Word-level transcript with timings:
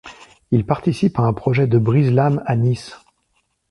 Il 0.49 0.65
participe 0.65 1.19
à 1.19 1.25
un 1.25 1.33
projet 1.33 1.67
de 1.67 1.77
brise-lames, 1.77 2.41
à 2.47 2.55
Nice. 2.55 2.95